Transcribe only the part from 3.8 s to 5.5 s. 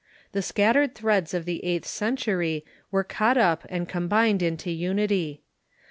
combined into uni ty.